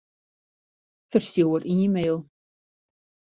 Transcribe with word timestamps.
Ferstjoer 1.09 1.61
e-mail. 1.73 2.17